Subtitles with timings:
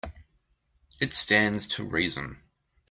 [0.99, 2.41] It stands to reason.